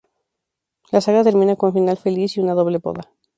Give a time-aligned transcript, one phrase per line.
[0.91, 3.07] La saga termina con final feliz y una doble boda.